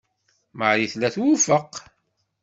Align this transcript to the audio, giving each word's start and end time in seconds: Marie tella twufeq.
Marie 0.57 0.89
tella 0.91 1.09
twufeq. 1.15 1.71